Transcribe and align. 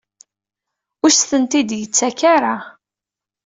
Ur 1.03 1.09
as-tent-id-yettak 1.11 2.19
ara? 2.35 2.55